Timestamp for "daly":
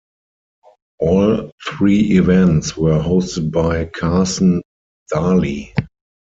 5.13-5.75